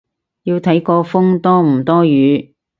[0.45, 2.55] 要睇個風多唔多雨